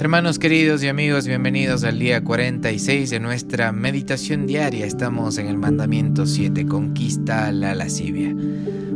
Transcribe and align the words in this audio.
Hermanos 0.00 0.38
queridos 0.38 0.82
y 0.82 0.88
amigos, 0.88 1.26
bienvenidos 1.26 1.84
al 1.84 1.98
día 1.98 2.24
46 2.24 3.10
de 3.10 3.20
nuestra 3.20 3.70
meditación 3.70 4.46
diaria. 4.46 4.86
Estamos 4.86 5.36
en 5.36 5.46
el 5.46 5.58
mandamiento 5.58 6.24
7, 6.24 6.64
conquista 6.64 7.52
la 7.52 7.74
lascivia. 7.74 8.34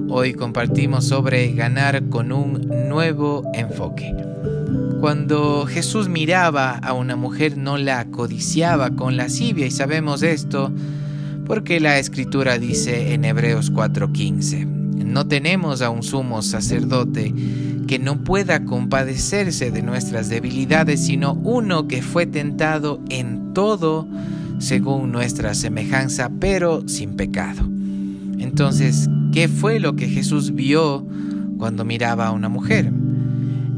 Hoy 0.09 0.33
compartimos 0.33 1.05
sobre 1.05 1.53
ganar 1.53 2.09
con 2.09 2.33
un 2.33 2.89
nuevo 2.89 3.43
enfoque. 3.53 4.15
Cuando 4.99 5.67
Jesús 5.67 6.09
miraba 6.09 6.79
a 6.79 6.95
una 6.95 7.17
mujer 7.17 7.59
no 7.59 7.77
la 7.77 8.07
codiciaba 8.07 8.89
con 8.97 9.19
lascivia 9.19 9.67
y 9.67 9.71
sabemos 9.71 10.23
esto 10.23 10.73
porque 11.45 11.81
la 11.81 11.99
escritura 11.99 12.59
dice 12.59 13.13
en 13.13 13.27
Hebreos 13.27 13.71
4:15, 13.71 14.84
no 14.95 15.27
tenemos 15.27 15.83
a 15.83 15.91
un 15.91 16.03
sumo 16.03 16.43
sacerdote 16.43 17.35
que 17.87 17.99
no 17.99 18.25
pueda 18.25 18.65
compadecerse 18.65 19.71
de 19.71 19.83
nuestras 19.83 20.29
debilidades, 20.29 21.05
sino 21.05 21.35
uno 21.35 21.87
que 21.89 22.03
fue 22.03 22.27
tentado 22.27 23.01
en 23.09 23.53
todo 23.53 24.09
según 24.59 25.13
nuestra 25.13 25.55
semejanza, 25.55 26.31
pero 26.41 26.89
sin 26.89 27.17
pecado. 27.17 27.63
Entonces, 28.39 29.09
¿qué 29.33 29.49
fue 29.49 29.81
lo 29.81 29.97
que 29.97 30.09
Jesús 30.09 30.55
vio 30.55 31.07
cuando 31.59 31.85
miraba 31.85 32.29
a 32.29 32.33
una 32.33 32.49
mujer? 32.49 32.93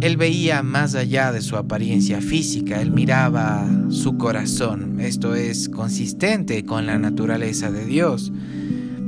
Él 0.01 0.17
veía 0.19 0.63
más 0.63 0.95
allá 0.95 1.33
de 1.33 1.41
su 1.41 1.57
apariencia 1.57 2.21
física, 2.21 2.83
él 2.83 2.91
miraba 2.91 3.67
su 3.89 4.19
corazón. 4.19 5.01
Esto 5.01 5.35
es 5.35 5.69
consistente 5.71 6.65
con 6.65 6.87
la 6.87 6.99
naturaleza 6.99 7.71
de 7.71 7.87
Dios. 7.87 8.31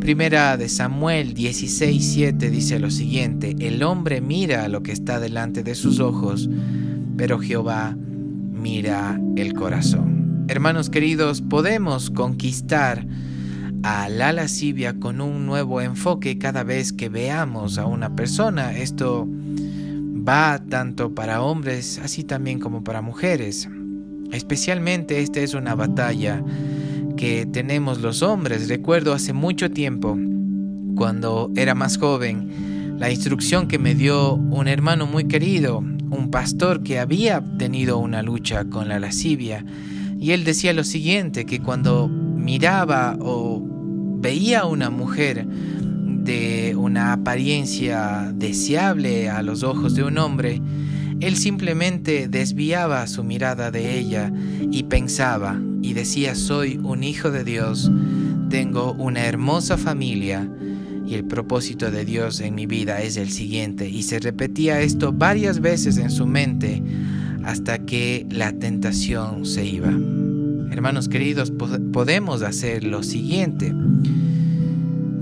Primera 0.01 0.57
de 0.57 0.69
Samuel 0.69 1.35
16:7 1.35 2.51
dice 2.51 2.79
lo 2.79 2.91
siguiente, 2.91 3.57
el 3.59 3.83
hombre 3.83 4.21
mira 4.21 4.69
lo 4.69 4.83
que 4.83 4.93
está 4.93 5.21
delante 5.21 5.63
de 5.63 5.75
sus 5.75 6.01
ojos, 6.01 6.49
pero 7.17 7.39
Jehová 7.39 7.97
mira 8.53 9.21
el 9.37 9.55
corazón. 9.55 10.47
Hermanos 10.49 10.89
queridos, 10.89 11.43
podemos 11.43 12.11
conquistar 12.11 13.07
a 13.83 14.09
la 14.09 14.33
lascivia 14.33 14.99
con 14.99 15.21
un 15.21 15.47
nuevo 15.47 15.81
enfoque 15.81 16.39
cada 16.39 16.63
vez 16.63 16.93
que 16.93 17.09
veamos 17.09 17.77
a 17.77 17.85
una 17.85 18.15
persona. 18.17 18.77
Esto 18.79 19.29
va 20.27 20.63
tanto 20.69 21.15
para 21.15 21.43
hombres 21.43 22.01
así 22.03 22.25
también 22.25 22.61
como 22.61 22.83
para 22.83 23.03
mujeres. 23.03 23.69
Especialmente 24.33 25.21
esta 25.21 25.41
es 25.41 25.55
una 25.55 25.75
batalla 25.75 26.43
que 27.19 27.47
tenemos 27.47 28.01
los 28.01 28.23
hombres. 28.23 28.69
Recuerdo 28.69 29.13
hace 29.13 29.35
mucho 29.35 29.71
tiempo, 29.71 30.17
cuando 30.95 31.51
era 31.57 31.75
más 31.75 31.99
joven, 31.99 32.97
la 32.99 33.11
instrucción 33.11 33.67
que 33.67 33.79
me 33.79 33.95
dio 33.95 34.35
un 34.35 34.69
hermano 34.69 35.07
muy 35.07 35.25
querido, 35.25 35.79
un 35.79 36.31
pastor 36.31 36.83
que 36.83 36.99
había 36.99 37.43
tenido 37.59 37.99
una 37.99 38.23
lucha 38.23 38.65
con 38.65 38.89
la 38.89 39.01
lascivia, 39.01 39.65
y 40.19 40.31
él 40.31 40.45
decía 40.45 40.73
lo 40.73 40.85
siguiente, 40.85 41.45
que 41.45 41.61
cuando 41.61 42.09
miraba 42.09 43.17
o 43.21 43.61
veía 44.21 44.61
a 44.61 44.67
una 44.67 44.89
mujer 44.89 45.45
de 45.45 46.75
una 46.77 47.13
apariencia 47.13 48.33
deseable 48.33 49.29
a 49.29 49.43
los 49.43 49.65
ojos 49.65 49.95
de 49.97 50.05
un 50.05 50.19
hombre, 50.19 50.63
él 51.21 51.37
simplemente 51.37 52.29
desviaba 52.29 53.05
su 53.09 53.25
mirada 53.25 53.73
de 53.73 53.99
ella 53.99 54.33
y 54.71 54.85
pensaba 54.85 55.61
y 55.83 55.93
decía, 55.93 56.35
soy 56.35 56.79
un 56.83 57.03
hijo 57.05 57.31
de 57.31 57.45
Dios, 57.45 57.91
tengo 58.51 58.93
una 58.93 59.25
hermosa 59.27 59.77
familia 59.77 60.49
y 61.09 61.15
el 61.15 61.25
propósito 61.25 61.91
de 61.91 62.05
Dios 62.05 62.41
en 62.41 62.55
mi 62.55 62.67
vida 62.67 63.01
es 63.01 63.17
el 63.17 63.31
siguiente. 63.31 63.89
Y 63.89 64.03
se 64.03 64.19
repetía 64.19 64.81
esto 64.81 65.13
varias 65.13 65.61
veces 65.61 65.97
en 65.97 66.11
su 66.11 66.27
mente 66.27 66.83
hasta 67.45 67.79
que 67.79 68.27
la 68.31 68.53
tentación 68.53 69.47
se 69.47 69.65
iba. 69.65 69.89
Hermanos 70.71 71.09
queridos, 71.09 71.51
podemos 71.51 72.43
hacer 72.43 72.85
lo 72.85 73.03
siguiente. 73.03 73.73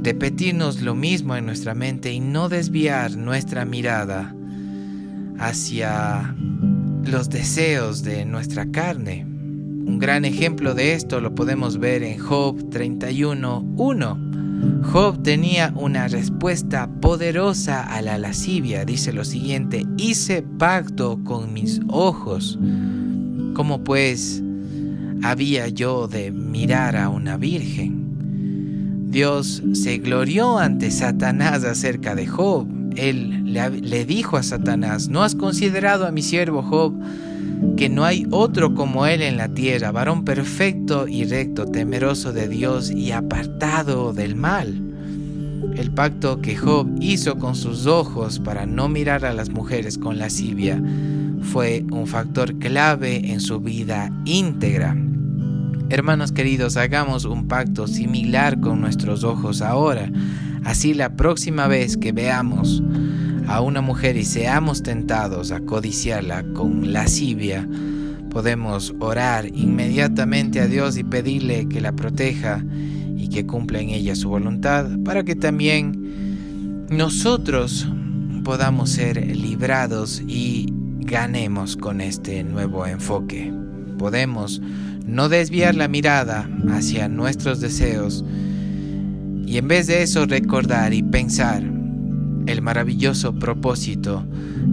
Repetirnos 0.02 0.82
lo 0.82 0.94
mismo 0.94 1.36
en 1.36 1.46
nuestra 1.46 1.74
mente 1.74 2.12
y 2.12 2.20
no 2.20 2.48
desviar 2.48 3.16
nuestra 3.16 3.64
mirada 3.64 4.34
hacia 5.38 6.34
los 7.04 7.30
deseos 7.30 8.02
de 8.02 8.24
nuestra 8.24 8.70
carne. 8.70 9.35
Un 9.86 9.98
gran 9.98 10.24
ejemplo 10.24 10.74
de 10.74 10.94
esto 10.94 11.20
lo 11.20 11.34
podemos 11.34 11.78
ver 11.78 12.02
en 12.02 12.18
Job 12.18 12.56
31.1. 12.70 14.82
Job 14.82 15.22
tenía 15.22 15.72
una 15.76 16.08
respuesta 16.08 16.88
poderosa 17.00 17.82
a 17.82 18.02
la 18.02 18.18
lascivia. 18.18 18.84
Dice 18.84 19.12
lo 19.12 19.24
siguiente, 19.24 19.86
hice 19.96 20.42
pacto 20.42 21.20
con 21.24 21.52
mis 21.52 21.80
ojos. 21.88 22.58
¿Cómo 23.54 23.84
pues 23.84 24.42
había 25.22 25.68
yo 25.68 26.08
de 26.08 26.32
mirar 26.32 26.96
a 26.96 27.08
una 27.08 27.36
virgen? 27.36 29.06
Dios 29.10 29.62
se 29.72 29.98
glorió 29.98 30.58
ante 30.58 30.90
Satanás 30.90 31.64
acerca 31.64 32.14
de 32.14 32.26
Job 32.26 32.66
él 32.96 33.52
le, 33.52 34.04
dijo 34.04 34.36
a 34.36 34.42
Satanás, 34.42 35.08
¿no 35.08 35.22
has 35.22 35.34
considerado 35.34 36.06
a 36.06 36.10
mi 36.10 36.22
siervo 36.22 36.62
Job 36.62 36.94
que 37.76 37.88
no 37.88 38.04
hay 38.04 38.26
otro 38.30 38.74
como 38.74 39.06
él 39.06 39.22
en 39.22 39.36
la 39.36 39.48
tierra, 39.48 39.92
varón 39.92 40.24
perfecto 40.24 41.06
y 41.08 41.24
recto, 41.24 41.66
temeroso 41.66 42.32
de 42.32 42.48
Dios 42.48 42.90
y 42.90 43.12
apartado 43.12 44.12
del 44.12 44.36
mal? 44.36 44.82
El 45.74 45.90
pacto 45.90 46.40
que 46.40 46.56
Job 46.56 46.88
hizo 47.00 47.36
con 47.38 47.54
sus 47.54 47.86
ojos 47.86 48.38
para 48.38 48.66
no 48.66 48.88
mirar 48.88 49.24
a 49.24 49.32
las 49.32 49.50
mujeres 49.50 49.98
con 49.98 50.18
lascivia 50.18 50.82
fue 51.42 51.84
un 51.90 52.06
factor 52.06 52.58
clave 52.58 53.30
en 53.30 53.40
su 53.40 53.60
vida 53.60 54.10
íntegra. 54.24 54.96
Hermanos 55.88 56.32
queridos, 56.32 56.76
hagamos 56.76 57.24
un 57.24 57.46
pacto 57.46 57.86
similar 57.86 58.60
con 58.60 58.80
nuestros 58.80 59.22
ojos 59.22 59.62
ahora. 59.62 60.10
Así 60.64 60.94
la 60.94 61.14
próxima 61.14 61.68
vez 61.68 61.96
que 61.96 62.10
veamos 62.10 62.82
a 63.46 63.60
una 63.60 63.80
mujer 63.80 64.16
y 64.16 64.24
seamos 64.24 64.82
tentados 64.82 65.52
a 65.52 65.60
codiciarla 65.60 66.44
con 66.52 66.92
lascivia, 66.92 67.68
podemos 68.30 68.94
orar 68.98 69.46
inmediatamente 69.46 70.60
a 70.60 70.66
Dios 70.66 70.96
y 70.96 71.04
pedirle 71.04 71.68
que 71.68 71.80
la 71.80 71.92
proteja 71.92 72.64
y 73.16 73.28
que 73.28 73.46
cumpla 73.46 73.80
en 73.80 73.90
ella 73.90 74.14
su 74.14 74.28
voluntad 74.28 74.86
para 75.04 75.24
que 75.24 75.34
también 75.34 76.86
nosotros 76.90 77.88
podamos 78.44 78.90
ser 78.90 79.36
librados 79.36 80.22
y 80.26 80.72
ganemos 81.00 81.76
con 81.76 82.00
este 82.00 82.44
nuevo 82.44 82.86
enfoque. 82.86 83.52
Podemos 83.98 84.60
no 85.06 85.28
desviar 85.28 85.74
la 85.74 85.88
mirada 85.88 86.48
hacia 86.70 87.08
nuestros 87.08 87.60
deseos, 87.60 88.24
y 89.46 89.58
en 89.58 89.68
vez 89.68 89.86
de 89.86 90.02
eso 90.02 90.26
recordar 90.26 90.92
y 90.92 91.02
pensar 91.02 91.62
el 92.46 92.62
maravilloso 92.62 93.34
propósito 93.34 94.24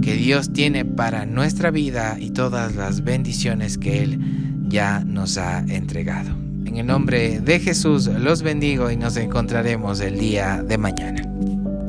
que 0.02 0.16
Dios 0.16 0.54
tiene 0.54 0.86
para 0.86 1.26
nuestra 1.26 1.72
vida 1.72 2.18
y 2.20 2.32
todas 2.32 2.76
las 2.76 3.04
bendiciones 3.04 3.78
que 3.78 4.04
Él 4.04 4.20
ya 4.68 5.04
nos 5.06 5.38
ha 5.38 5.60
entregado. 5.60 6.32
En 6.66 6.78
el 6.78 6.88
nombre 6.88 7.40
de 7.40 7.60
Jesús 7.60 8.08
los 8.08 8.42
bendigo 8.42 8.90
y 8.90 8.98
nos 8.98 9.18
encontraremos 9.18 10.00
el 10.00 10.18
día 10.18 10.64
de 10.64 10.78
mañana. 10.78 11.22